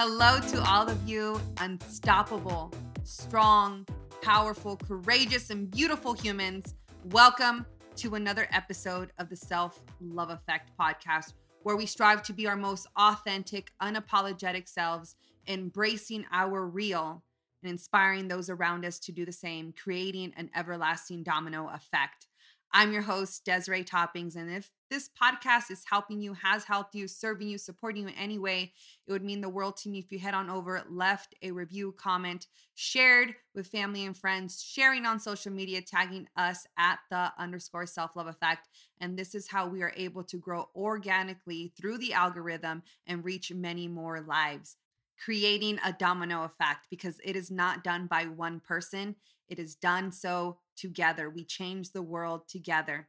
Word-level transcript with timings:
Hello 0.00 0.38
to 0.38 0.62
all 0.62 0.88
of 0.88 1.08
you, 1.08 1.40
unstoppable, 1.58 2.72
strong, 3.02 3.84
powerful, 4.22 4.76
courageous, 4.76 5.50
and 5.50 5.68
beautiful 5.68 6.12
humans. 6.12 6.76
Welcome 7.06 7.66
to 7.96 8.14
another 8.14 8.46
episode 8.52 9.10
of 9.18 9.28
the 9.28 9.34
Self 9.34 9.82
Love 10.00 10.30
Effect 10.30 10.70
podcast, 10.78 11.32
where 11.64 11.74
we 11.74 11.84
strive 11.84 12.22
to 12.22 12.32
be 12.32 12.46
our 12.46 12.54
most 12.54 12.86
authentic, 12.96 13.72
unapologetic 13.82 14.68
selves, 14.68 15.16
embracing 15.48 16.24
our 16.30 16.64
real 16.64 17.24
and 17.64 17.72
inspiring 17.72 18.28
those 18.28 18.48
around 18.48 18.84
us 18.84 19.00
to 19.00 19.10
do 19.10 19.26
the 19.26 19.32
same, 19.32 19.74
creating 19.82 20.32
an 20.36 20.48
everlasting 20.54 21.24
domino 21.24 21.68
effect. 21.74 22.28
I'm 22.72 22.92
your 22.92 23.02
host, 23.02 23.44
Desiree 23.44 23.82
Toppings. 23.82 24.36
And 24.36 24.48
if 24.48 24.70
this 24.90 25.08
podcast 25.20 25.70
is 25.70 25.84
helping 25.88 26.20
you, 26.20 26.34
has 26.34 26.64
helped 26.64 26.94
you, 26.94 27.08
serving 27.08 27.48
you, 27.48 27.58
supporting 27.58 28.02
you 28.02 28.08
in 28.08 28.14
any 28.14 28.38
way, 28.38 28.72
it 29.06 29.12
would 29.12 29.24
mean 29.24 29.40
the 29.40 29.48
world 29.48 29.76
to 29.78 29.88
me 29.88 29.98
if 29.98 30.10
you 30.10 30.18
head 30.18 30.34
on 30.34 30.50
over, 30.50 30.82
left 30.90 31.34
a 31.42 31.50
review, 31.50 31.92
comment, 31.98 32.46
shared 32.74 33.34
with 33.54 33.66
family 33.66 34.04
and 34.04 34.16
friends, 34.16 34.62
sharing 34.62 35.06
on 35.06 35.18
social 35.18 35.52
media, 35.52 35.80
tagging 35.82 36.26
us 36.36 36.66
at 36.78 36.98
the 37.10 37.32
underscore 37.38 37.86
self 37.86 38.16
love 38.16 38.26
effect. 38.26 38.68
And 39.00 39.18
this 39.18 39.34
is 39.34 39.48
how 39.48 39.68
we 39.68 39.82
are 39.82 39.92
able 39.96 40.24
to 40.24 40.36
grow 40.36 40.68
organically 40.74 41.72
through 41.76 41.98
the 41.98 42.12
algorithm 42.12 42.82
and 43.06 43.24
reach 43.24 43.52
many 43.52 43.88
more 43.88 44.20
lives 44.20 44.76
creating 45.18 45.78
a 45.84 45.92
domino 45.92 46.44
effect 46.44 46.86
because 46.90 47.20
it 47.24 47.34
is 47.34 47.50
not 47.50 47.82
done 47.82 48.06
by 48.06 48.24
one 48.24 48.60
person. 48.60 49.16
It 49.48 49.58
is 49.58 49.74
done 49.74 50.12
so 50.12 50.58
together. 50.76 51.28
We 51.28 51.44
change 51.44 51.90
the 51.90 52.02
world 52.02 52.48
together. 52.48 53.08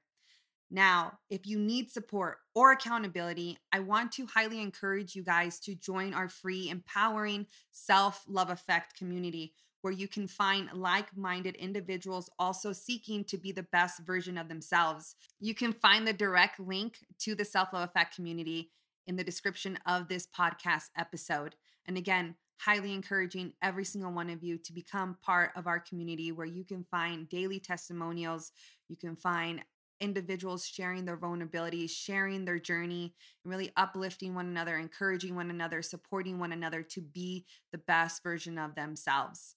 Now, 0.72 1.14
if 1.30 1.48
you 1.48 1.58
need 1.58 1.90
support 1.90 2.38
or 2.54 2.72
accountability, 2.72 3.58
I 3.72 3.80
want 3.80 4.12
to 4.14 4.28
highly 4.28 4.62
encourage 4.62 5.16
you 5.16 5.24
guys 5.24 5.60
to 5.62 5.74
join 5.74 6.14
our 6.14 6.30
free 6.30 6.70
empowering 6.70 7.48
self 7.72 8.24
love 8.28 8.50
effect 8.50 8.96
community 8.98 9.54
where 9.82 9.94
you 9.94 10.08
can 10.08 10.28
find 10.28 10.70
like 10.74 11.16
minded 11.16 11.56
individuals 11.56 12.30
also 12.38 12.74
seeking 12.74 13.24
to 13.24 13.38
be 13.38 13.52
the 13.52 13.66
best 13.72 14.02
version 14.06 14.38
of 14.38 14.50
themselves. 14.50 15.16
You 15.40 15.56
can 15.56 15.74
find 15.74 16.06
the 16.06 16.14
direct 16.14 16.60
link 16.60 16.98
to 17.20 17.34
the 17.34 17.46
self 17.46 17.70
love 17.74 17.88
effect 17.90 18.16
community 18.16 18.72
in 19.08 19.16
the 19.16 19.24
description 19.24 19.80
of 19.88 20.08
this 20.08 20.28
podcast 20.28 20.90
episode. 20.98 21.56
And 21.88 21.98
again, 21.98 22.36
highly 22.60 22.94
encouraging 22.94 23.54
every 23.64 23.86
single 23.86 24.12
one 24.12 24.30
of 24.30 24.44
you 24.44 24.58
to 24.60 24.74
become 24.74 25.18
part 25.24 25.52
of 25.56 25.66
our 25.66 25.80
community 25.80 26.32
where 26.32 26.46
you 26.46 26.64
can 26.64 26.84
find 26.92 27.28
daily 27.30 27.60
testimonials, 27.60 28.52
you 28.90 28.98
can 28.98 29.16
find 29.16 29.64
individuals 30.02 30.66
sharing 30.66 31.06
their 31.06 31.18
vulnerabilities, 31.18 31.90
sharing 31.90 32.46
their 32.46 32.60
journey, 32.60 33.14
and 33.44 33.52
really 33.52 33.72
uplifting 33.76 34.34
one 34.36 34.48
another, 34.48 34.78
encouraging 34.78 35.36
one 35.36 35.50
another, 35.50 35.82
supporting 35.82 36.40
one 36.40 36.52
another 36.52 36.84
to 36.84 37.02
be 37.02 37.46
the 37.72 37.78
best 37.78 38.24
version 38.24 38.58
of 38.58 38.76
themselves. 38.76 39.56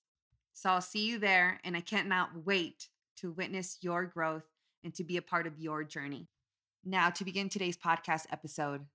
So 0.52 0.70
I'll 0.70 0.80
see 0.80 1.06
you 1.06 1.18
there, 1.18 1.60
and 1.64 1.76
I 1.76 1.80
cannot 1.80 2.44
wait 2.44 2.88
to 3.18 3.32
witness 3.32 3.78
your 3.80 4.04
growth 4.04 4.44
and 4.84 4.94
to 4.94 5.04
be 5.04 5.16
a 5.16 5.22
part 5.22 5.46
of 5.46 5.58
your 5.58 5.84
journey. 5.84 6.28
Now, 6.84 7.10
to 7.10 7.24
begin 7.24 7.48
today's 7.48 7.76
podcast 7.76 8.26
episode, 8.30 8.86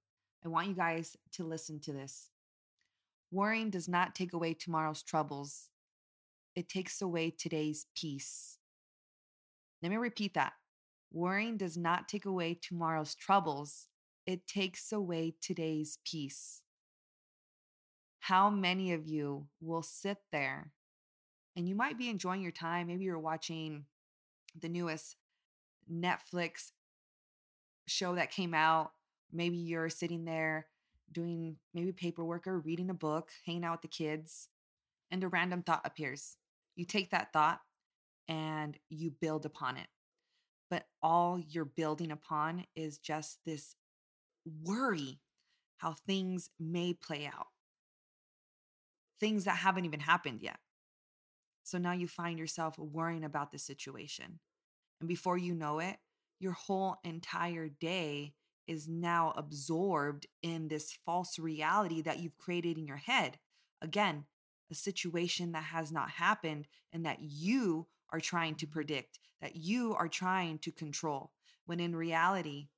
I 0.43 0.49
want 0.49 0.67
you 0.67 0.73
guys 0.75 1.15
to 1.33 1.43
listen 1.43 1.79
to 1.81 1.93
this. 1.93 2.29
Worrying 3.31 3.69
does 3.69 3.87
not 3.87 4.15
take 4.15 4.33
away 4.33 4.53
tomorrow's 4.53 5.03
troubles, 5.03 5.69
it 6.55 6.69
takes 6.69 7.01
away 7.01 7.29
today's 7.29 7.85
peace. 7.95 8.57
Let 9.81 9.89
me 9.89 9.97
repeat 9.97 10.33
that. 10.33 10.53
Worrying 11.11 11.57
does 11.57 11.77
not 11.77 12.07
take 12.07 12.25
away 12.25 12.53
tomorrow's 12.53 13.15
troubles, 13.15 13.87
it 14.25 14.45
takes 14.45 14.91
away 14.91 15.35
today's 15.41 15.99
peace. 16.05 16.61
How 18.19 18.49
many 18.49 18.91
of 18.91 19.07
you 19.07 19.47
will 19.61 19.83
sit 19.83 20.17
there 20.33 20.73
and 21.55 21.67
you 21.67 21.75
might 21.75 21.97
be 21.97 22.09
enjoying 22.09 22.41
your 22.41 22.51
time? 22.51 22.87
Maybe 22.87 23.05
you're 23.05 23.17
watching 23.17 23.85
the 24.59 24.67
newest 24.67 25.15
Netflix 25.89 26.71
show 27.87 28.15
that 28.15 28.31
came 28.31 28.53
out. 28.53 28.91
Maybe 29.31 29.55
you're 29.55 29.89
sitting 29.89 30.25
there 30.25 30.67
doing 31.11 31.55
maybe 31.73 31.93
paperwork 31.93 32.47
or 32.47 32.59
reading 32.59 32.89
a 32.89 32.93
book, 32.93 33.29
hanging 33.45 33.63
out 33.63 33.73
with 33.75 33.81
the 33.81 33.87
kids, 33.87 34.49
and 35.09 35.23
a 35.23 35.29
random 35.29 35.63
thought 35.63 35.85
appears. 35.85 36.35
You 36.75 36.83
take 36.83 37.11
that 37.11 37.31
thought 37.31 37.61
and 38.27 38.77
you 38.89 39.11
build 39.11 39.45
upon 39.45 39.77
it. 39.77 39.87
But 40.69 40.85
all 41.01 41.39
you're 41.39 41.65
building 41.65 42.11
upon 42.11 42.65
is 42.75 42.97
just 42.97 43.39
this 43.45 43.75
worry 44.63 45.19
how 45.77 45.93
things 45.93 46.49
may 46.59 46.93
play 46.93 47.27
out, 47.27 47.47
things 49.19 49.45
that 49.45 49.57
haven't 49.57 49.85
even 49.85 49.99
happened 49.99 50.41
yet. 50.41 50.57
So 51.63 51.77
now 51.77 51.91
you 51.91 52.07
find 52.07 52.39
yourself 52.39 52.77
worrying 52.79 53.23
about 53.23 53.51
the 53.51 53.59
situation. 53.59 54.39
And 54.99 55.07
before 55.07 55.37
you 55.37 55.53
know 55.53 55.79
it, 55.79 55.97
your 56.39 56.53
whole 56.53 56.97
entire 57.03 57.67
day 57.67 58.33
is 58.67 58.87
now 58.87 59.33
absorbed 59.37 60.27
in 60.41 60.67
this 60.67 60.97
false 61.05 61.39
reality 61.39 62.01
that 62.01 62.19
you've 62.19 62.37
created 62.37 62.77
in 62.77 62.87
your 62.87 62.97
head. 62.97 63.37
Again, 63.81 64.25
a 64.71 64.75
situation 64.75 65.53
that 65.53 65.63
has 65.63 65.91
not 65.91 66.09
happened 66.11 66.67
and 66.91 67.05
that 67.05 67.19
you 67.21 67.87
are 68.11 68.19
trying 68.19 68.55
to 68.55 68.67
predict, 68.67 69.19
that 69.41 69.55
you 69.55 69.95
are 69.95 70.07
trying 70.07 70.59
to 70.59 70.71
control. 70.71 71.31
When 71.65 71.79
in 71.79 71.95
reality, 71.95 72.69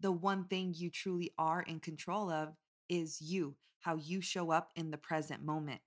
the 0.00 0.12
one 0.12 0.44
thing 0.44 0.74
you 0.76 0.90
truly 0.90 1.32
are 1.38 1.62
in 1.62 1.80
control 1.80 2.30
of 2.30 2.54
is 2.88 3.20
you, 3.20 3.56
how 3.80 3.96
you 3.96 4.20
show 4.20 4.50
up 4.50 4.70
in 4.76 4.90
the 4.90 4.98
present 4.98 5.44
moment. 5.44 5.80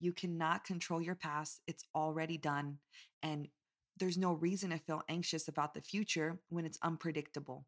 You 0.00 0.12
cannot 0.12 0.64
control 0.64 1.00
your 1.00 1.14
past, 1.14 1.60
it's 1.66 1.84
already 1.94 2.38
done. 2.38 2.78
And 3.22 3.48
there's 3.98 4.18
no 4.18 4.32
reason 4.32 4.70
to 4.70 4.78
feel 4.78 5.02
anxious 5.08 5.48
about 5.48 5.74
the 5.74 5.80
future 5.80 6.40
when 6.48 6.64
it's 6.64 6.78
unpredictable 6.82 7.66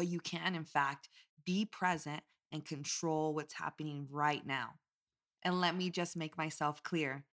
but 0.00 0.08
you 0.08 0.18
can, 0.18 0.54
in 0.54 0.64
fact, 0.64 1.10
be 1.44 1.66
present 1.66 2.22
and 2.52 2.64
control 2.64 3.34
what's 3.34 3.52
happening 3.52 4.06
right 4.10 4.46
now. 4.46 4.70
And 5.42 5.60
let 5.60 5.76
me 5.76 5.90
just 5.90 6.16
make 6.16 6.38
myself 6.38 6.82
clear 6.82 7.26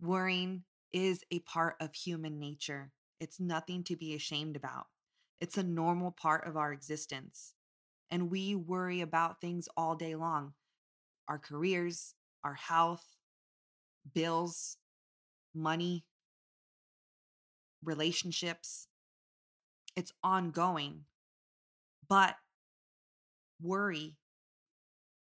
worrying 0.00 0.62
is 0.96 1.22
a 1.30 1.40
part 1.40 1.76
of 1.78 1.94
human 1.94 2.38
nature, 2.38 2.90
it's 3.20 3.38
nothing 3.38 3.84
to 3.84 3.96
be 3.96 4.14
ashamed 4.14 4.56
about. 4.56 4.86
It's 5.42 5.58
a 5.58 5.62
normal 5.62 6.10
part 6.10 6.46
of 6.46 6.56
our 6.56 6.72
existence. 6.72 7.52
And 8.10 8.30
we 8.30 8.54
worry 8.54 9.02
about 9.02 9.40
things 9.40 9.68
all 9.76 9.94
day 9.94 10.14
long 10.14 10.54
our 11.28 11.38
careers, 11.38 12.14
our 12.44 12.54
health, 12.54 13.04
bills, 14.14 14.78
money, 15.54 16.06
relationships. 17.84 18.88
It's 19.96 20.12
ongoing. 20.22 21.04
But 22.08 22.36
worry 23.60 24.16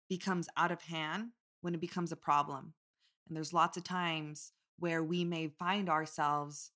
becomes 0.07 0.49
out 0.55 0.71
of 0.71 0.83
hand 0.83 1.29
when 1.61 1.73
it 1.73 1.81
becomes 1.81 2.11
a 2.11 2.17
problem. 2.17 2.73
And 3.27 3.35
there's 3.35 3.53
lots 3.53 3.77
of 3.77 3.83
times 3.83 4.51
where 4.79 5.03
we 5.03 5.23
may 5.23 5.47
find 5.47 5.89
ourselves 5.89 6.71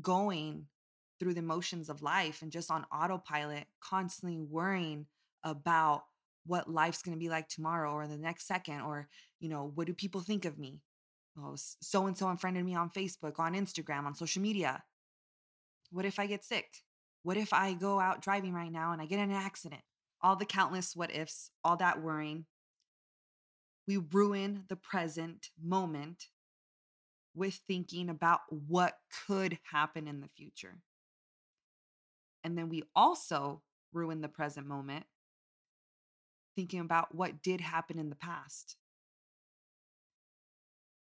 going 0.00 0.66
through 1.18 1.34
the 1.34 1.42
motions 1.42 1.88
of 1.88 2.02
life 2.02 2.42
and 2.42 2.50
just 2.50 2.70
on 2.70 2.86
autopilot, 2.92 3.64
constantly 3.80 4.40
worrying 4.40 5.06
about 5.44 6.04
what 6.46 6.70
life's 6.70 7.02
going 7.02 7.16
to 7.16 7.22
be 7.22 7.28
like 7.28 7.48
tomorrow 7.48 7.92
or 7.92 8.06
the 8.06 8.16
next 8.16 8.46
second 8.46 8.80
or 8.80 9.08
you 9.38 9.48
know 9.48 9.70
what 9.74 9.86
do 9.86 9.94
people 9.94 10.20
think 10.20 10.44
of 10.44 10.58
me 10.58 10.80
oh 11.38 11.54
so 11.56 12.06
and 12.06 12.18
so 12.18 12.28
unfriended 12.28 12.64
me 12.64 12.74
on 12.74 12.90
facebook 12.90 13.38
on 13.38 13.54
instagram 13.54 14.06
on 14.06 14.14
social 14.14 14.42
media 14.42 14.82
what 15.92 16.04
if 16.04 16.18
i 16.18 16.26
get 16.26 16.44
sick 16.44 16.82
what 17.22 17.36
if 17.36 17.52
I 17.52 17.74
go 17.74 18.00
out 18.00 18.20
driving 18.20 18.52
right 18.52 18.72
now 18.72 18.92
and 18.92 19.00
I 19.00 19.06
get 19.06 19.20
in 19.20 19.30
an 19.30 19.36
accident? 19.36 19.82
All 20.20 20.36
the 20.36 20.44
countless 20.44 20.96
what 20.96 21.14
ifs, 21.14 21.50
all 21.64 21.76
that 21.76 22.02
worrying. 22.02 22.46
We 23.86 23.96
ruin 23.96 24.64
the 24.68 24.76
present 24.76 25.50
moment 25.60 26.28
with 27.34 27.60
thinking 27.66 28.08
about 28.08 28.40
what 28.50 28.98
could 29.26 29.58
happen 29.70 30.06
in 30.06 30.20
the 30.20 30.28
future. 30.28 30.82
And 32.44 32.56
then 32.58 32.68
we 32.68 32.84
also 32.94 33.62
ruin 33.92 34.20
the 34.20 34.28
present 34.28 34.66
moment 34.66 35.06
thinking 36.54 36.80
about 36.80 37.14
what 37.14 37.42
did 37.42 37.60
happen 37.60 37.98
in 37.98 38.10
the 38.10 38.16
past. 38.16 38.76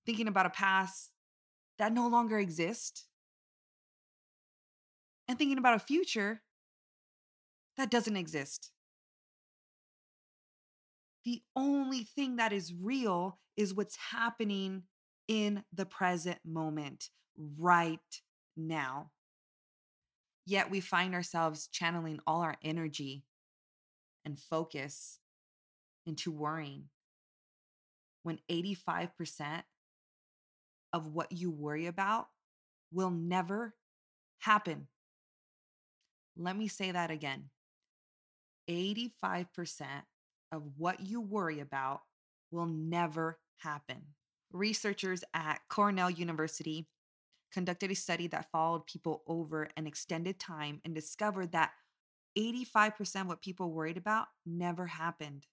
Thinking 0.04 0.28
about 0.28 0.46
a 0.46 0.50
past 0.50 1.12
that 1.78 1.92
no 1.92 2.08
longer 2.08 2.38
exists 2.38 3.06
and 5.28 5.38
thinking 5.38 5.58
about 5.58 5.76
a 5.76 5.78
future 5.78 6.42
that 7.76 7.90
doesn't 7.90 8.16
exist. 8.16 8.72
The 11.28 11.42
only 11.54 12.04
thing 12.04 12.36
that 12.36 12.54
is 12.54 12.72
real 12.72 13.38
is 13.54 13.74
what's 13.74 13.98
happening 14.12 14.84
in 15.28 15.62
the 15.74 15.84
present 15.84 16.38
moment, 16.42 17.10
right 17.58 18.00
now. 18.56 19.10
Yet 20.46 20.70
we 20.70 20.80
find 20.80 21.14
ourselves 21.14 21.68
channeling 21.70 22.18
all 22.26 22.40
our 22.40 22.56
energy 22.64 23.24
and 24.24 24.38
focus 24.38 25.18
into 26.06 26.32
worrying, 26.32 26.84
when 28.22 28.38
85% 28.50 29.64
of 30.94 31.08
what 31.08 31.30
you 31.30 31.50
worry 31.50 31.84
about 31.84 32.28
will 32.90 33.10
never 33.10 33.74
happen. 34.38 34.88
Let 36.38 36.56
me 36.56 36.68
say 36.68 36.90
that 36.90 37.10
again 37.10 37.50
85% 38.70 39.10
of 40.52 40.62
what 40.76 41.00
you 41.00 41.20
worry 41.20 41.60
about 41.60 42.02
will 42.50 42.66
never 42.66 43.38
happen. 43.58 44.02
Researchers 44.52 45.24
at 45.34 45.60
Cornell 45.68 46.10
University 46.10 46.86
conducted 47.52 47.90
a 47.90 47.94
study 47.94 48.26
that 48.28 48.50
followed 48.50 48.86
people 48.86 49.22
over 49.26 49.68
an 49.76 49.86
extended 49.86 50.38
time 50.38 50.80
and 50.84 50.94
discovered 50.94 51.52
that 51.52 51.72
85% 52.38 53.22
of 53.22 53.26
what 53.26 53.42
people 53.42 53.72
worried 53.72 53.96
about 53.96 54.26
never 54.46 54.86
happened. 54.86 55.46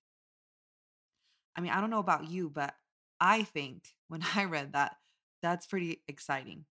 I 1.55 1.61
mean, 1.61 1.71
I 1.71 1.79
don't 1.81 1.89
know 1.89 1.99
about 1.99 2.29
you, 2.29 2.49
but 2.49 2.73
I 3.19 3.43
think 3.43 3.87
when 4.07 4.21
I 4.35 4.45
read 4.45 4.73
that, 4.73 4.95
that's 5.41 5.67
pretty 5.67 6.01
exciting 6.07 6.65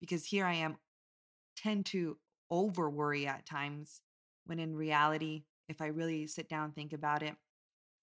because 0.00 0.24
here 0.24 0.44
I 0.44 0.54
am, 0.54 0.76
tend 1.56 1.86
to 1.86 2.16
over 2.50 2.88
worry 2.88 3.26
at 3.26 3.46
times 3.46 4.00
when 4.46 4.58
in 4.58 4.76
reality, 4.76 5.42
if 5.68 5.80
I 5.80 5.86
really 5.86 6.26
sit 6.26 6.48
down 6.48 6.66
and 6.66 6.74
think 6.74 6.92
about 6.92 7.22
it, 7.22 7.34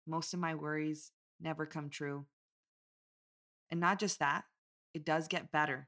most 0.08 0.34
of 0.34 0.40
my 0.40 0.56
worries 0.56 1.12
never 1.40 1.66
come 1.66 1.90
true. 1.90 2.26
And 3.70 3.80
not 3.80 4.00
just 4.00 4.20
that, 4.20 4.44
it 4.94 5.06
does 5.06 5.28
get 5.28 5.52
better 5.52 5.88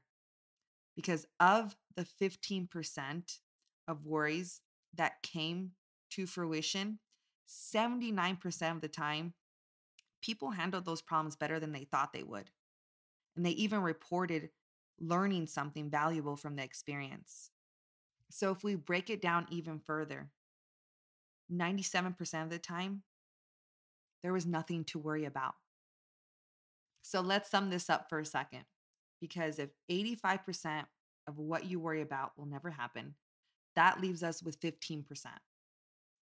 because 0.98 1.26
of 1.38 1.76
the 1.94 2.04
15% 2.20 3.38
of 3.86 4.04
worries 4.04 4.60
that 4.96 5.22
came 5.22 5.70
to 6.10 6.26
fruition, 6.26 6.98
79% 7.48 8.72
of 8.72 8.80
the 8.80 8.88
time, 8.88 9.34
people 10.20 10.50
handled 10.50 10.84
those 10.84 11.00
problems 11.00 11.36
better 11.36 11.60
than 11.60 11.70
they 11.70 11.84
thought 11.84 12.12
they 12.12 12.24
would. 12.24 12.50
And 13.36 13.46
they 13.46 13.50
even 13.50 13.80
reported 13.80 14.50
learning 14.98 15.46
something 15.46 15.88
valuable 15.88 16.34
from 16.34 16.56
the 16.56 16.64
experience. 16.64 17.50
So 18.28 18.50
if 18.50 18.64
we 18.64 18.74
break 18.74 19.08
it 19.08 19.22
down 19.22 19.46
even 19.50 19.78
further, 19.78 20.30
97% 21.52 22.42
of 22.42 22.50
the 22.50 22.58
time, 22.58 23.04
there 24.22 24.32
was 24.32 24.46
nothing 24.46 24.84
to 24.84 24.98
worry 24.98 25.24
about. 25.24 25.54
So 27.02 27.20
let's 27.20 27.50
sum 27.50 27.70
this 27.70 27.88
up 27.88 28.08
for 28.08 28.18
a 28.18 28.26
second. 28.26 28.64
Because 29.20 29.58
if 29.58 29.70
85% 29.90 30.84
of 31.26 31.38
what 31.38 31.64
you 31.64 31.80
worry 31.80 32.02
about 32.02 32.32
will 32.36 32.46
never 32.46 32.70
happen, 32.70 33.14
that 33.76 34.00
leaves 34.00 34.22
us 34.22 34.42
with 34.42 34.60
15%. 34.60 35.04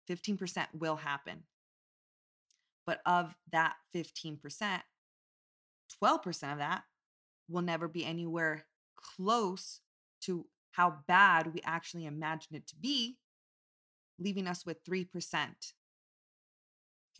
15% 0.10 0.68
will 0.74 0.95
happen. 0.95 1.44
But 2.86 3.01
of 3.06 3.36
that 3.51 3.75
15%, 3.95 4.39
12% 6.01 6.51
of 6.51 6.57
that 6.57 6.83
will 7.48 7.62
never 7.62 7.88
be 7.88 8.06
anywhere 8.06 8.66
close 8.95 9.81
to 10.22 10.45
how 10.72 11.00
bad 11.07 11.54
we 11.54 11.62
actually 11.63 12.06
imagine 12.06 12.56
it 12.56 12.68
to 12.68 12.75
be, 12.75 13.18
leaving 14.19 14.48
us 14.48 14.66
with 14.66 14.83
3%. 14.83 15.74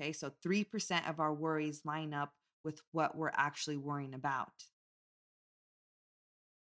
Okay, 0.01 0.13
so 0.13 0.31
3% 0.44 1.07
of 1.07 1.19
our 1.19 1.31
worries 1.31 1.81
line 1.86 2.12
up 2.13 2.33
with 2.63 2.81
what 2.92 3.15
we're 3.15 3.31
actually 3.36 3.77
worrying 3.77 4.15
about, 4.15 4.51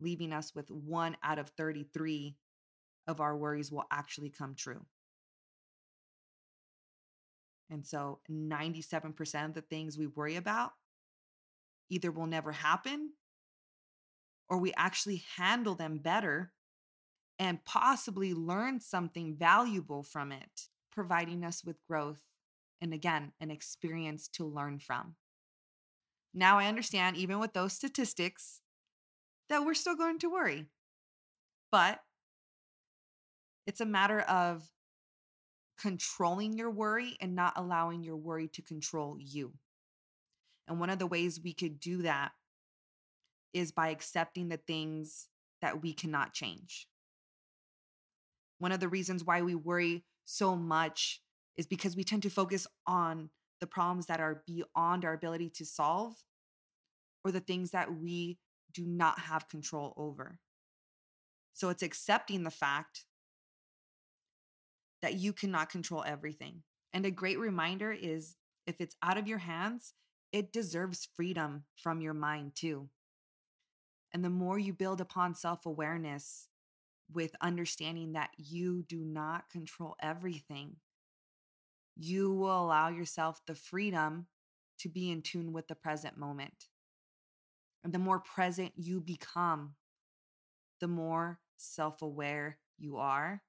leaving 0.01 0.33
us 0.33 0.55
with 0.55 0.71
one 0.71 1.17
out 1.21 1.41
of 1.41 1.49
33 1.51 2.37
of 3.09 3.21
our 3.21 3.37
worries 3.37 3.73
will 3.73 3.87
actually 3.91 4.31
come 4.31 4.55
true. 4.55 4.87
And 7.71 7.85
so 7.85 8.21
97% 8.31 9.45
of 9.47 9.55
the 9.55 9.63
things 9.63 9.99
we 9.99 10.07
worry 10.07 10.37
about 10.37 10.71
either 11.91 12.13
will 12.13 12.27
never 12.27 12.53
happen 12.53 13.15
or 14.49 14.59
we 14.59 14.73
actually 14.77 15.25
handle 15.37 15.75
them 15.75 15.99
better 15.99 16.53
and 17.41 17.65
possibly 17.65 18.33
learn 18.33 18.81
something 18.81 19.35
valuable 19.35 20.05
from 20.05 20.31
it, 20.31 20.69
providing 20.93 21.45
us 21.45 21.65
with 21.65 21.85
growth 21.89 22.23
and 22.81 22.93
again, 22.93 23.33
an 23.41 23.51
experience 23.51 24.29
to 24.29 24.45
learn 24.45 24.79
from. 24.79 25.17
Now 26.33 26.59
I 26.59 26.67
understand, 26.67 27.17
even 27.17 27.39
with 27.39 27.53
those 27.53 27.73
statistics, 27.73 28.61
that 29.49 29.65
we're 29.65 29.75
still 29.75 29.97
going 29.97 30.19
to 30.21 30.31
worry. 30.31 30.67
But 31.71 32.01
it's 33.67 33.81
a 33.81 33.87
matter 33.87 34.21
of 34.21 34.69
controlling 35.79 36.57
your 36.57 36.71
worry 36.71 37.17
and 37.21 37.35
not 37.35 37.55
allowing 37.57 38.03
your 38.03 38.17
worry 38.17 38.49
to 38.49 38.63
control 38.63 39.17
you. 39.19 39.55
And 40.69 40.81
one 40.81 40.91
of 40.91 40.99
the 40.99 41.07
ways 41.07 41.41
we 41.43 41.53
could 41.53 41.79
do 41.79 42.03
that 42.03 42.33
is 43.53 43.71
by 43.73 43.89
accepting 43.89 44.49
the 44.49 44.57
things 44.57 45.29
that 45.61 45.83
we 45.83 45.93
cannot 45.93 46.33
change. 46.33 46.89
One 48.59 48.73
of 48.73 48.81
the 48.81 48.89
reasons 48.89 49.25
why 49.25 49.43
we 49.43 49.55
worry 49.55 50.05
so 50.25 50.57
much 50.57 51.21
is 51.57 51.67
because 51.67 51.97
we 51.97 52.05
tend 52.05 52.23
to 52.23 52.31
focus 52.31 52.67
on 52.87 53.31
the 53.61 53.67
problems 53.67 54.07
that 54.07 54.21
are 54.21 54.43
beyond 54.47 55.05
our 55.05 55.13
ability 55.13 55.49
to 55.49 55.65
solve 55.65 56.15
or 57.25 57.33
the 57.33 57.41
things 57.41 57.71
that 57.71 57.95
we 57.95 58.39
do 58.73 58.85
not 58.87 59.19
have 59.21 59.49
control 59.49 59.95
over. 59.97 60.39
So 61.55 61.69
it's 61.69 61.83
accepting 61.83 62.43
the 62.43 62.51
fact 62.51 63.05
that 65.03 65.15
you 65.15 65.33
cannot 65.33 65.71
control 65.71 66.05
everything. 66.07 66.63
And 66.93 67.07
a 67.07 67.11
great 67.11 67.39
reminder 67.39 67.93
is 67.93 68.37
if 68.67 68.81
it's 68.81 68.97
out 69.03 69.19
of 69.19 69.29
your 69.29 69.39
hands, 69.39 69.95
it 70.33 70.53
deserves 70.53 71.09
freedom 71.15 71.65
from 71.77 72.01
your 72.01 72.15
mind 72.15 72.53
too. 72.57 72.89
And 74.13 74.25
the 74.25 74.31
more 74.31 74.59
you 74.59 74.73
build 74.73 75.01
upon 75.01 75.35
self 75.35 75.67
awareness 75.67 76.49
with 77.13 77.37
understanding 77.41 78.13
that 78.13 78.31
you 78.37 78.83
do 78.83 79.05
not 79.05 79.51
control 79.51 79.97
everything, 80.01 80.77
you 81.97 82.33
will 82.33 82.65
allow 82.65 82.89
yourself 82.89 83.41
the 83.47 83.55
freedom 83.55 84.27
to 84.79 84.89
be 84.89 85.11
in 85.11 85.23
tune 85.23 85.53
with 85.53 85.69
the 85.69 85.75
present 85.75 86.17
moment. 86.17 86.67
And 87.83 87.93
the 87.93 87.99
more 87.99 88.19
present 88.19 88.73
you 88.77 89.01
become, 89.01 89.75
the 90.81 90.89
more 90.89 91.41
self 91.57 92.03
aware 92.03 92.59
you 92.79 92.97
are, 92.97 93.43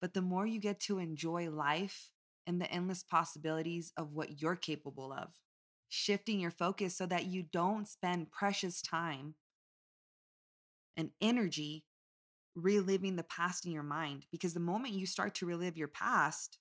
but 0.00 0.14
the 0.14 0.22
more 0.22 0.46
you 0.46 0.60
get 0.60 0.80
to 0.80 0.98
enjoy 0.98 1.50
life 1.50 2.10
and 2.46 2.60
the 2.60 2.70
endless 2.70 3.02
possibilities 3.02 3.92
of 3.96 4.12
what 4.12 4.40
you're 4.40 4.56
capable 4.56 5.12
of. 5.12 5.34
Shifting 5.88 6.40
your 6.40 6.50
focus 6.50 6.96
so 6.96 7.06
that 7.06 7.26
you 7.26 7.42
don't 7.42 7.88
spend 7.88 8.30
precious 8.30 8.82
time 8.82 9.34
and 10.96 11.10
energy 11.20 11.84
reliving 12.54 13.16
the 13.16 13.22
past 13.22 13.66
in 13.66 13.72
your 13.72 13.82
mind. 13.82 14.26
Because 14.30 14.54
the 14.54 14.60
moment 14.60 14.94
you 14.94 15.06
start 15.06 15.34
to 15.36 15.46
relive 15.46 15.76
your 15.76 15.88
past, 15.88 16.58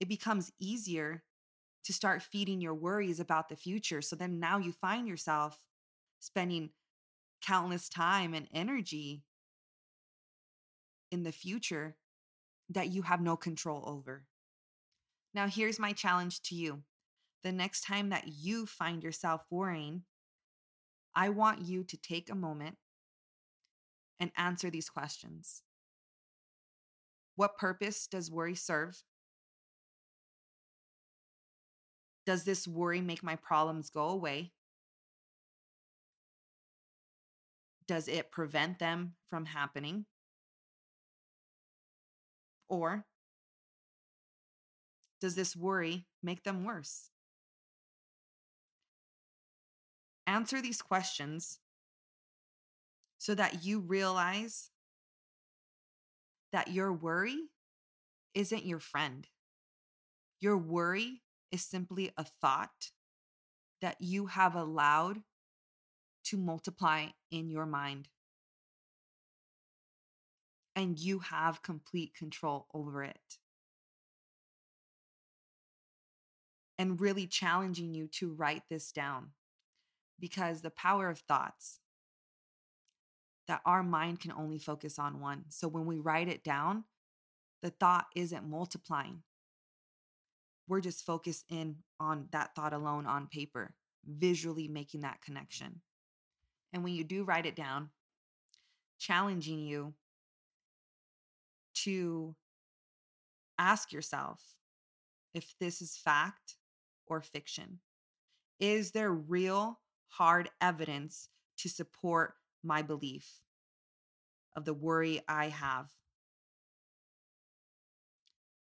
it 0.00 0.08
becomes 0.08 0.52
easier 0.60 1.22
to 1.84 1.92
start 1.92 2.22
feeding 2.22 2.60
your 2.60 2.74
worries 2.74 3.20
about 3.20 3.48
the 3.48 3.56
future. 3.56 4.02
So 4.02 4.16
then 4.16 4.38
now 4.38 4.58
you 4.58 4.72
find 4.72 5.08
yourself 5.08 5.66
spending 6.20 6.70
countless 7.40 7.88
time 7.88 8.34
and 8.34 8.48
energy 8.52 9.22
in 11.10 11.22
the 11.22 11.32
future 11.32 11.96
that 12.68 12.88
you 12.88 13.02
have 13.02 13.20
no 13.20 13.36
control 13.36 13.84
over. 13.86 14.24
Now, 15.34 15.46
here's 15.46 15.78
my 15.78 15.92
challenge 15.92 16.42
to 16.42 16.54
you. 16.54 16.82
The 17.44 17.52
next 17.52 17.82
time 17.82 18.08
that 18.10 18.28
you 18.28 18.66
find 18.66 19.02
yourself 19.02 19.46
worrying, 19.50 20.02
I 21.14 21.28
want 21.28 21.62
you 21.62 21.84
to 21.84 21.96
take 21.96 22.30
a 22.30 22.34
moment 22.34 22.76
and 24.20 24.32
answer 24.36 24.70
these 24.70 24.90
questions. 24.90 25.62
What 27.36 27.56
purpose 27.56 28.06
does 28.06 28.30
worry 28.30 28.56
serve? 28.56 29.04
Does 32.28 32.44
this 32.44 32.68
worry 32.68 33.00
make 33.00 33.22
my 33.22 33.36
problems 33.36 33.88
go 33.88 34.10
away? 34.10 34.52
Does 37.86 38.06
it 38.06 38.30
prevent 38.30 38.78
them 38.78 39.14
from 39.30 39.46
happening? 39.46 40.04
Or 42.68 43.06
does 45.22 45.36
this 45.36 45.56
worry 45.56 46.04
make 46.22 46.42
them 46.44 46.64
worse? 46.64 47.08
Answer 50.26 50.60
these 50.60 50.82
questions 50.82 51.60
so 53.16 53.34
that 53.36 53.64
you 53.64 53.80
realize 53.80 54.68
that 56.52 56.68
your 56.68 56.92
worry 56.92 57.38
isn't 58.34 58.66
your 58.66 58.80
friend. 58.80 59.26
Your 60.42 60.58
worry 60.58 61.22
is 61.50 61.64
simply 61.64 62.12
a 62.16 62.24
thought 62.24 62.90
that 63.80 63.96
you 64.00 64.26
have 64.26 64.54
allowed 64.54 65.22
to 66.24 66.36
multiply 66.36 67.06
in 67.30 67.48
your 67.48 67.66
mind 67.66 68.08
and 70.76 70.98
you 70.98 71.20
have 71.20 71.62
complete 71.62 72.14
control 72.14 72.66
over 72.74 73.02
it. 73.02 73.38
and 76.78 77.00
really 77.00 77.26
challenging 77.26 77.92
you 77.92 78.06
to 78.06 78.32
write 78.32 78.62
this 78.70 78.92
down 78.92 79.30
because 80.20 80.62
the 80.62 80.70
power 80.70 81.10
of 81.10 81.18
thoughts 81.18 81.80
that 83.48 83.60
our 83.66 83.82
mind 83.82 84.20
can 84.20 84.30
only 84.32 84.58
focus 84.58 84.98
on 84.98 85.20
one. 85.20 85.44
So 85.48 85.66
when 85.68 85.86
we 85.86 85.98
write 85.98 86.28
it 86.28 86.44
down, 86.44 86.84
the 87.62 87.70
thought 87.70 88.06
isn't 88.14 88.48
multiplying. 88.48 89.22
We're 90.68 90.80
just 90.82 91.04
focused 91.04 91.46
in 91.48 91.76
on 91.98 92.28
that 92.32 92.54
thought 92.54 92.74
alone 92.74 93.06
on 93.06 93.26
paper, 93.26 93.74
visually 94.06 94.68
making 94.68 95.00
that 95.00 95.22
connection. 95.22 95.80
And 96.72 96.84
when 96.84 96.92
you 96.92 97.04
do 97.04 97.24
write 97.24 97.46
it 97.46 97.56
down, 97.56 97.88
challenging 98.98 99.60
you 99.60 99.94
to 101.84 102.34
ask 103.58 103.92
yourself 103.92 104.42
if 105.32 105.54
this 105.58 105.80
is 105.80 105.96
fact 105.96 106.56
or 107.06 107.22
fiction. 107.22 107.78
Is 108.60 108.90
there 108.90 109.12
real 109.12 109.80
hard 110.08 110.50
evidence 110.60 111.28
to 111.58 111.68
support 111.68 112.34
my 112.62 112.82
belief 112.82 113.40
of 114.54 114.64
the 114.64 114.74
worry 114.74 115.22
I 115.28 115.48
have? 115.48 115.88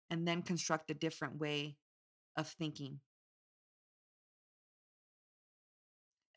And 0.09 0.27
then 0.27 0.41
construct 0.41 0.91
a 0.91 0.93
different 0.93 1.39
way 1.39 1.77
of 2.37 2.47
thinking. 2.47 3.01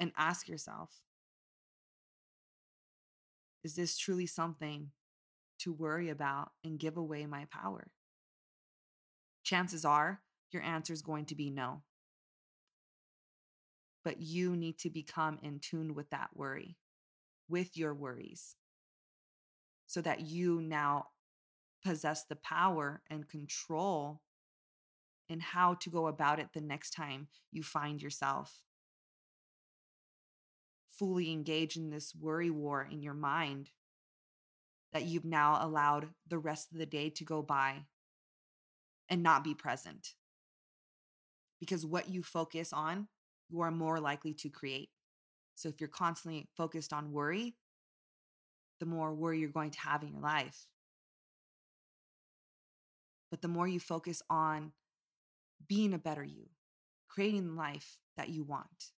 And 0.00 0.12
ask 0.16 0.48
yourself 0.48 0.90
is 3.62 3.74
this 3.74 3.98
truly 3.98 4.26
something 4.26 4.90
to 5.58 5.72
worry 5.72 6.08
about 6.08 6.52
and 6.64 6.78
give 6.78 6.96
away 6.96 7.26
my 7.26 7.46
power? 7.52 7.90
Chances 9.44 9.84
are 9.84 10.22
your 10.50 10.62
answer 10.62 10.92
is 10.92 11.02
going 11.02 11.26
to 11.26 11.34
be 11.34 11.50
no. 11.50 11.82
But 14.02 14.20
you 14.20 14.56
need 14.56 14.78
to 14.78 14.90
become 14.90 15.38
in 15.42 15.60
tune 15.60 15.94
with 15.94 16.10
that 16.10 16.30
worry, 16.34 16.76
with 17.48 17.76
your 17.76 17.94
worries, 17.94 18.56
so 19.86 20.00
that 20.00 20.22
you 20.22 20.60
now 20.62 21.08
possess 21.84 22.24
the 22.24 22.36
power 22.36 23.02
and 23.10 23.28
control 23.28 24.22
in 25.30 25.40
how 25.40 25.74
to 25.74 25.88
go 25.88 26.08
about 26.08 26.40
it 26.40 26.48
the 26.52 26.60
next 26.60 26.90
time 26.90 27.28
you 27.52 27.62
find 27.62 28.02
yourself 28.02 28.64
fully 30.90 31.30
engaged 31.32 31.78
in 31.78 31.88
this 31.88 32.14
worry 32.14 32.50
war 32.50 32.86
in 32.90 33.00
your 33.00 33.14
mind 33.14 33.70
that 34.92 35.04
you've 35.04 35.24
now 35.24 35.58
allowed 35.64 36.08
the 36.28 36.36
rest 36.36 36.72
of 36.72 36.78
the 36.78 36.84
day 36.84 37.08
to 37.08 37.24
go 37.24 37.40
by 37.40 37.76
and 39.08 39.22
not 39.22 39.44
be 39.44 39.54
present. 39.54 40.14
Because 41.58 41.86
what 41.86 42.10
you 42.10 42.22
focus 42.22 42.72
on, 42.72 43.08
you 43.48 43.60
are 43.60 43.70
more 43.70 44.00
likely 44.00 44.34
to 44.34 44.50
create. 44.50 44.90
So 45.54 45.68
if 45.68 45.80
you're 45.80 45.88
constantly 45.88 46.48
focused 46.56 46.92
on 46.92 47.12
worry, 47.12 47.54
the 48.78 48.86
more 48.86 49.14
worry 49.14 49.38
you're 49.38 49.48
going 49.48 49.70
to 49.70 49.80
have 49.80 50.02
in 50.02 50.10
your 50.10 50.20
life. 50.20 50.66
But 53.30 53.42
the 53.42 53.48
more 53.48 53.68
you 53.68 53.78
focus 53.78 54.22
on 54.28 54.72
being 55.68 55.94
a 55.94 55.98
better 55.98 56.24
you, 56.24 56.48
creating 57.08 57.48
the 57.48 57.54
life 57.54 57.98
that 58.16 58.28
you 58.28 58.44
want, 58.44 58.90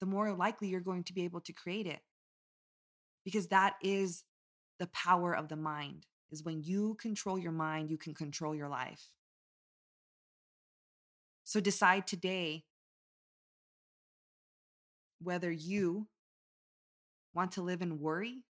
the 0.00 0.06
more 0.06 0.32
likely 0.32 0.68
you're 0.68 0.80
going 0.80 1.04
to 1.04 1.12
be 1.12 1.24
able 1.24 1.40
to 1.40 1.52
create 1.52 1.86
it. 1.86 2.00
Because 3.24 3.48
that 3.48 3.74
is 3.82 4.24
the 4.78 4.88
power 4.88 5.32
of 5.32 5.48
the 5.48 5.56
mind 5.56 6.06
is 6.32 6.42
when 6.42 6.62
you 6.62 6.96
control 7.00 7.38
your 7.38 7.52
mind, 7.52 7.90
you 7.90 7.98
can 7.98 8.14
control 8.14 8.54
your 8.54 8.68
life. 8.68 9.10
So 11.44 11.60
decide 11.60 12.06
today 12.06 12.64
whether 15.20 15.52
you 15.52 16.08
want 17.34 17.52
to 17.52 17.62
live 17.62 17.82
in 17.82 18.00
worry, 18.00 18.44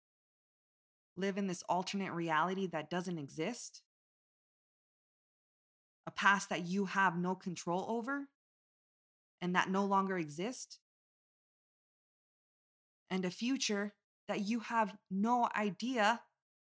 live 1.18 1.38
in 1.38 1.48
this 1.48 1.64
alternate 1.68 2.14
reality 2.14 2.68
that 2.68 2.90
doesn't 2.90 3.18
exist, 3.18 3.82
a 6.08 6.12
past 6.12 6.50
that 6.50 6.66
you 6.68 6.86
have 6.86 7.18
no 7.18 7.36
control 7.36 7.86
over 7.90 8.28
and 9.42 9.56
that 9.56 9.70
no 9.70 9.86
longer 9.86 10.18
exists, 10.18 10.80
and 13.10 13.26
a 13.26 13.32
future 13.32 13.94
that 14.28 14.42
you 14.42 14.60
have 14.62 14.96
no 15.10 15.50
idea 15.56 16.22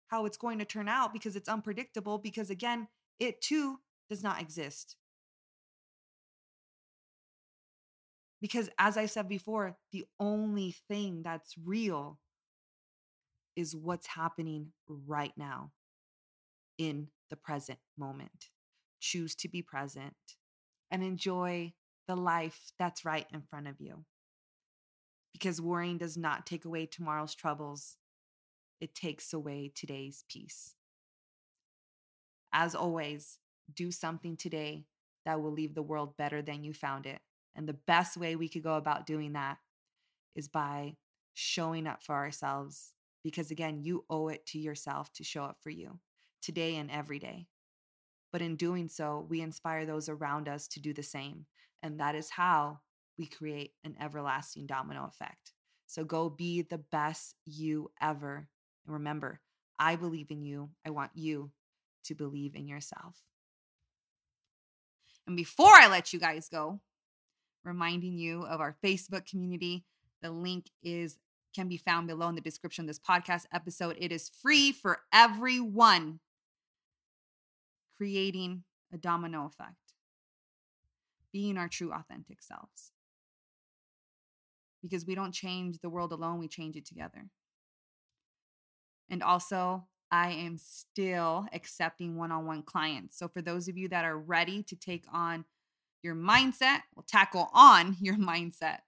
how 0.07 0.25
it's 0.25 0.37
going 0.37 0.59
to 0.59 0.65
turn 0.65 0.89
out 0.89 1.13
because 1.13 1.35
it's 1.35 1.49
unpredictable, 1.49 2.17
because 2.17 2.49
again, 2.49 2.87
it 3.19 3.41
too 3.41 3.79
does 4.09 4.23
not 4.23 4.41
exist. 4.41 4.97
Because 8.41 8.69
as 8.77 8.97
I 8.97 9.05
said 9.05 9.29
before, 9.29 9.77
the 9.91 10.05
only 10.19 10.75
thing 10.89 11.21
that's 11.23 11.53
real 11.63 12.19
is 13.55 13.75
what's 13.75 14.07
happening 14.07 14.73
right 14.89 15.31
now 15.37 15.71
in 16.77 17.07
the 17.29 17.37
present 17.37 17.79
moment. 17.97 18.49
Choose 19.03 19.35
to 19.35 19.49
be 19.49 19.61
present 19.61 20.15
and 20.89 21.03
enjoy 21.03 21.73
the 22.07 22.15
life 22.15 22.71
that's 22.79 23.03
right 23.03 23.27
in 23.33 23.41
front 23.41 23.67
of 23.67 23.81
you 23.81 24.05
because 25.33 25.59
worrying 25.59 25.97
does 25.97 26.15
not 26.15 26.45
take 26.45 26.63
away 26.63 26.85
tomorrow's 26.85 27.35
troubles, 27.35 27.97
it 28.79 28.95
takes 28.95 29.33
away 29.33 29.71
today's 29.75 30.23
peace. 30.29 30.75
As 32.53 32.75
always, 32.75 33.39
do 33.73 33.91
something 33.91 34.37
today 34.37 34.85
that 35.25 35.41
will 35.41 35.51
leave 35.51 35.73
the 35.73 35.81
world 35.81 36.15
better 36.17 36.41
than 36.41 36.63
you 36.63 36.73
found 36.73 37.05
it. 37.05 37.19
And 37.55 37.67
the 37.67 37.73
best 37.73 38.15
way 38.15 38.35
we 38.35 38.47
could 38.47 38.63
go 38.63 38.75
about 38.75 39.05
doing 39.05 39.33
that 39.33 39.57
is 40.35 40.47
by 40.47 40.95
showing 41.33 41.87
up 41.87 42.03
for 42.03 42.15
ourselves. 42.15 42.93
Because 43.23 43.51
again, 43.51 43.81
you 43.81 44.05
owe 44.09 44.27
it 44.27 44.45
to 44.47 44.59
yourself 44.59 45.11
to 45.13 45.23
show 45.23 45.43
up 45.43 45.57
for 45.61 45.69
you 45.71 45.99
today 46.41 46.75
and 46.75 46.91
every 46.91 47.19
day. 47.19 47.47
But 48.33 48.41
in 48.41 48.57
doing 48.57 48.89
so, 48.89 49.25
we 49.29 49.39
inspire 49.39 49.85
those 49.85 50.09
around 50.09 50.49
us 50.49 50.67
to 50.69 50.81
do 50.81 50.93
the 50.93 51.03
same. 51.03 51.45
And 51.81 51.99
that 52.01 52.15
is 52.15 52.31
how 52.31 52.79
we 53.17 53.27
create 53.27 53.71
an 53.85 53.95
everlasting 54.01 54.65
domino 54.65 55.05
effect. 55.05 55.53
So 55.87 56.03
go 56.03 56.29
be 56.29 56.63
the 56.63 56.79
best 56.79 57.35
you 57.45 57.91
ever. 58.01 58.49
And 58.85 58.93
remember, 58.93 59.39
I 59.79 59.95
believe 59.95 60.31
in 60.31 60.41
you. 60.41 60.71
I 60.85 60.89
want 60.89 61.11
you 61.13 61.51
to 62.05 62.15
believe 62.15 62.55
in 62.55 62.67
yourself. 62.67 63.21
And 65.25 65.37
before 65.37 65.73
I 65.73 65.87
let 65.87 66.11
you 66.11 66.19
guys 66.19 66.49
go, 66.49 66.81
reminding 67.63 68.17
you 68.17 68.43
of 68.43 68.59
our 68.59 68.75
Facebook 68.83 69.25
community. 69.25 69.85
The 70.21 70.31
link 70.31 70.69
is 70.81 71.17
can 71.55 71.67
be 71.67 71.77
found 71.77 72.07
below 72.07 72.27
in 72.29 72.35
the 72.35 72.41
description 72.41 72.83
of 72.83 72.87
this 72.87 72.99
podcast 72.99 73.45
episode. 73.53 73.95
It 73.99 74.11
is 74.11 74.31
free 74.41 74.71
for 74.71 75.01
everyone. 75.13 76.19
Creating 78.03 78.63
a 78.93 78.97
domino 78.97 79.45
effect. 79.45 79.77
Being 81.31 81.57
our 81.57 81.69
true 81.69 81.93
authentic 81.93 82.41
selves 82.41 82.91
because 84.81 85.05
we 85.05 85.15
don't 85.15 85.31
change 85.31 85.79
the 85.79 85.89
world 85.89 86.11
alone, 86.11 86.37
we 86.37 86.49
change 86.49 86.75
it 86.75 86.85
together. 86.85 87.29
And 89.09 89.23
also, 89.23 89.85
I 90.11 90.31
am 90.31 90.57
still 90.57 91.47
accepting 91.53 92.17
one 92.17 92.31
on 92.31 92.45
one 92.45 92.61
clients. 92.61 93.17
So, 93.17 93.29
for 93.29 93.41
those 93.41 93.69
of 93.69 93.77
you 93.77 93.87
that 93.87 94.03
are 94.03 94.17
ready 94.17 94.61
to 94.63 94.75
take 94.75 95.05
on 95.11 95.45
your 96.03 96.15
mindset, 96.15 96.79
will 96.95 97.03
tackle 97.03 97.49
on 97.53 97.95
your 98.01 98.17
mindset 98.17 98.79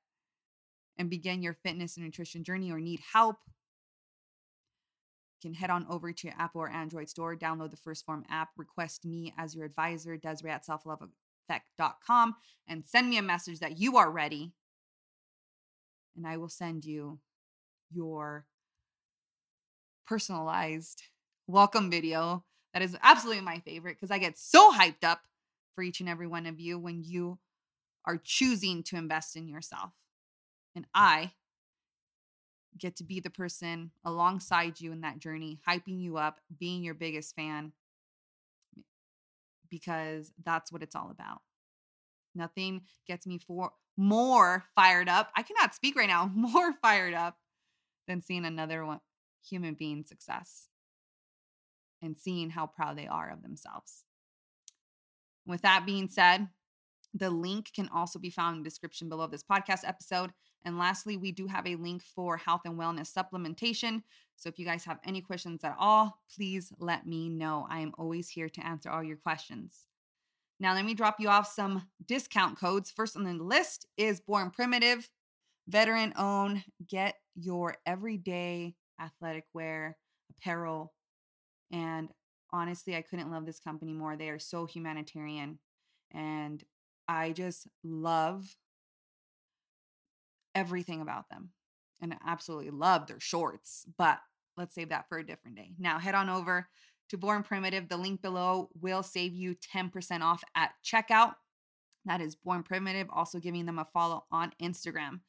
and 0.98 1.10
begin 1.10 1.42
your 1.42 1.54
fitness 1.64 1.96
and 1.96 2.06
nutrition 2.06 2.44
journey 2.44 2.72
or 2.72 2.82
need 2.82 3.00
help, 3.14 3.38
can 5.46 5.54
head 5.54 5.70
on 5.70 5.86
over 5.90 6.12
to 6.12 6.28
your 6.28 6.36
Apple 6.40 6.62
or 6.62 6.70
Android 6.70 7.10
store, 7.10 7.36
download 7.36 7.72
the 7.72 7.78
1stPhorm 7.78 8.24
app, 8.30 8.50
request 8.58 9.06
me 9.06 9.34
as 9.38 9.56
your 9.56 9.66
advisor, 9.66 10.18
Desiree 10.18 10.52
at 10.52 10.66
selfloveeffect.com, 10.66 12.36
and 12.68 12.86
send 12.86 13.10
me 13.10 13.18
a 13.18 13.22
message 13.22 13.60
that 13.60 13.78
you 13.78 13.98
are 13.98 14.12
ready 14.12 14.54
and 16.16 16.26
I 16.26 16.38
will 16.38 16.50
send 16.50 16.86
you 16.86 17.20
your 17.92 18.46
personalized 20.08 21.04
welcome 21.48 21.90
video. 21.90 22.44
That 22.74 22.82
is 22.82 22.98
absolutely 23.02 23.44
my 23.44 23.60
favorite 23.60 23.96
because 23.96 24.12
I 24.12 24.18
get 24.18 24.38
so 24.38 24.72
hyped 24.72 25.04
up 25.04 25.22
for 25.74 25.84
each 25.84 26.00
and 26.00 26.10
every 26.10 26.28
one 26.28 26.46
of 26.46 26.60
you 26.60 26.80
when 26.80 27.04
you 27.04 27.40
are 28.06 28.20
choosing 28.24 28.84
to 28.84 28.98
invest 28.98 29.36
in 29.36 29.48
yourself. 29.48 29.92
And 30.76 30.86
I 30.94 31.32
get 32.78 32.96
to 32.98 33.04
be 33.04 33.20
the 33.20 33.30
person 33.30 33.92
alongside 34.04 34.80
you 34.82 34.92
in 34.92 35.02
that 35.02 35.20
journey, 35.20 35.60
hyping 35.68 36.00
you 36.02 36.18
up, 36.18 36.40
being 36.60 36.84
your 36.84 36.94
biggest 36.94 37.36
fan, 37.36 37.72
because 39.70 40.32
that's 40.44 40.72
what 40.72 40.84
it's 40.84 40.96
all 40.96 41.10
about. 41.12 41.42
Nothing 42.34 42.82
gets 43.08 43.26
me 43.26 43.40
for 43.40 43.72
more 43.98 44.66
fired 44.76 45.08
up. 45.08 45.32
I 45.36 45.44
cannot 45.44 45.74
speak 45.74 45.96
right 45.96 46.10
now, 46.10 46.30
more 46.36 46.74
fired 46.82 47.14
up 47.14 47.38
than 48.08 48.22
seeing 48.22 48.46
another 48.46 48.86
one, 48.86 49.00
human 49.48 49.74
being 49.74 50.04
success 50.04 50.68
and 52.02 52.18
seeing 52.18 52.52
how 52.52 52.68
proud 52.68 52.98
they 52.98 53.08
are 53.08 53.30
of 53.32 53.42
themselves. 53.42 54.04
With 55.46 55.62
that 55.62 55.86
being 55.86 56.10
said, 56.10 56.50
The 57.14 57.30
link 57.30 57.72
can 57.74 57.90
also 57.94 58.20
be 58.20 58.30
found 58.30 58.58
in 58.58 58.64
the 58.64 58.70
description 58.70 59.10
below 59.10 59.28
this 59.28 59.44
podcast 59.44 59.88
episode. 59.88 60.32
And 60.66 60.80
lastly, 60.80 61.16
we 61.16 61.32
do 61.32 61.46
have 61.46 61.68
a 61.68 61.76
link 61.76 62.02
for 62.04 62.38
health 62.38 62.62
and 62.66 62.78
wellness 62.78 63.14
supplementation. 63.14 64.02
So 64.36 64.50
if 64.50 64.58
you 64.58 64.66
guys 64.66 64.84
have 64.86 65.00
any 65.06 65.22
questions 65.22 65.64
at 65.64 65.76
all, 65.80 66.20
please 66.36 66.74
let 66.80 67.06
me 67.06 67.30
know. 67.30 67.68
I 67.70 67.80
am 67.80 67.94
always 67.98 68.30
here 68.30 68.50
to 68.50 68.66
answer 68.66 68.90
all 68.90 69.04
your 69.04 69.16
questions. 69.16 69.86
Now, 70.60 70.74
let 70.74 70.86
me 70.86 70.94
drop 70.94 71.20
you 71.20 71.30
off 71.30 71.52
some 71.52 71.88
discount 72.06 72.58
codes. 72.58 72.90
First 72.90 73.16
on 73.16 73.24
the 73.26 73.34
list 73.34 73.86
is 73.98 74.22
Born 74.22 74.50
Primitive, 74.50 75.10
veteran 75.68 76.14
owned. 76.18 76.64
Get 76.88 77.16
your 77.36 77.76
everyday 77.86 78.76
athletic 79.00 79.46
wear, 79.54 79.98
apparel. 80.32 80.94
And 81.72 82.10
honestly, 82.52 82.96
I 82.96 83.02
couldn't 83.02 83.32
love 83.32 83.46
this 83.46 83.60
company 83.60 83.94
more. 83.94 84.16
They 84.16 84.30
are 84.30 84.40
so 84.40 84.66
humanitarian. 84.66 85.60
And 86.12 86.64
I 87.08 87.32
just 87.34 87.68
love 87.84 88.56
everything 90.56 91.02
about 91.02 91.30
them 91.30 91.52
and 92.02 92.14
I 92.14 92.18
absolutely 92.26 92.72
love 92.72 93.08
their 93.08 93.20
shorts, 93.20 93.86
but 93.98 94.20
let's 94.58 94.76
save 94.76 94.90
that 94.90 95.08
for 95.10 95.18
a 95.18 95.26
different 95.26 95.58
day. 95.58 95.72
Now, 95.78 96.00
head 96.00 96.16
on 96.16 96.30
over 96.30 96.68
to 97.10 97.18
Born 97.18 97.44
Primitive. 97.44 97.90
The 97.90 97.98
link 97.98 98.22
below 98.22 98.70
will 98.80 99.04
save 99.04 99.34
you 99.34 99.56
10% 99.56 100.22
off 100.22 100.44
at 100.56 100.72
checkout. 100.84 101.36
That 102.06 102.22
is 102.22 102.36
Born 102.36 102.64
Primitive, 102.64 103.08
also 103.12 103.40
giving 103.40 103.66
them 103.66 103.80
a 103.80 103.88
follow 103.94 104.26
on 104.32 104.54
Instagram. 104.62 105.22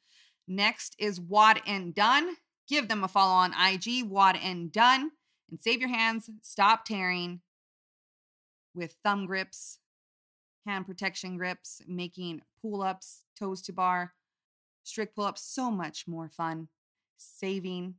Next 0.47 0.95
is 0.99 1.19
WodnDone. 1.19 2.33
Give 2.67 2.87
them 2.87 3.03
a 3.03 3.07
follow 3.07 3.33
on 3.33 3.51
IG, 3.51 4.09
WodnDone, 4.09 5.05
and 5.49 5.59
save 5.59 5.79
your 5.79 5.89
hands. 5.89 6.29
Stop 6.41 6.85
tearing 6.85 7.41
with 8.75 8.95
thumb 9.03 9.25
grips, 9.25 9.79
hand 10.65 10.85
protection 10.85 11.37
grips, 11.37 11.81
making 11.87 12.41
pull 12.61 12.81
ups, 12.81 13.23
toes 13.37 13.61
to 13.63 13.73
bar, 13.73 14.13
strict 14.87 15.15
pull 15.15 15.25
ups, 15.25 15.43
so 15.43 15.69
much 15.69 16.07
more 16.07 16.29
fun. 16.29 16.67
Saving 17.17 17.95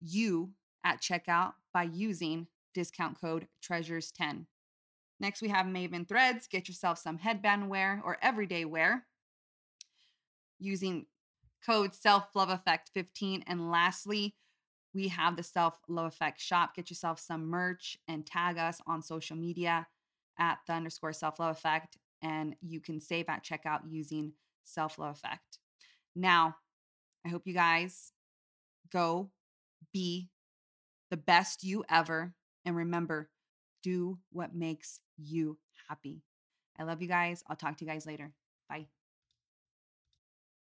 you 0.00 0.50
at 0.84 1.00
checkout 1.00 1.54
by 1.72 1.84
using 1.84 2.46
discount 2.74 3.20
code 3.20 3.46
treasures10. 3.62 4.46
Next, 5.20 5.42
we 5.42 5.48
have 5.48 5.66
Maven 5.66 6.06
Threads. 6.06 6.46
Get 6.46 6.68
yourself 6.68 6.98
some 6.98 7.18
headband 7.18 7.68
wear 7.68 8.00
or 8.04 8.18
everyday 8.22 8.64
wear 8.64 9.06
using 10.58 11.06
code 11.64 11.94
self 11.94 12.24
love 12.34 12.50
effect 12.50 12.90
15. 12.94 13.44
And 13.46 13.70
lastly, 13.70 14.34
we 14.92 15.08
have 15.08 15.36
the 15.36 15.42
self 15.42 15.78
love 15.88 16.06
effect 16.06 16.40
shop. 16.40 16.74
Get 16.74 16.90
yourself 16.90 17.18
some 17.20 17.46
merch 17.46 17.96
and 18.08 18.26
tag 18.26 18.58
us 18.58 18.80
on 18.86 19.02
social 19.02 19.36
media 19.36 19.86
at 20.38 20.58
the 20.66 20.72
underscore 20.72 21.12
self 21.12 21.38
love 21.38 21.56
effect. 21.56 21.96
And 22.22 22.56
you 22.60 22.80
can 22.80 23.00
save 23.00 23.26
at 23.28 23.44
checkout 23.44 23.80
using 23.88 24.32
self 24.62 24.98
love 24.98 25.16
effect. 25.16 25.58
Now, 26.14 26.56
I 27.24 27.28
hope 27.28 27.46
you 27.46 27.54
guys 27.54 28.12
go 28.92 29.30
be 29.92 30.30
the 31.10 31.16
best 31.16 31.64
you 31.64 31.84
ever. 31.90 32.34
And 32.64 32.76
remember, 32.76 33.30
do 33.82 34.18
what 34.32 34.54
makes 34.54 35.00
you 35.16 35.58
happy. 35.88 36.22
I 36.78 36.84
love 36.84 37.02
you 37.02 37.08
guys. 37.08 37.42
I'll 37.48 37.56
talk 37.56 37.76
to 37.78 37.84
you 37.84 37.90
guys 37.90 38.06
later. 38.06 38.32
Bye. 38.68 38.93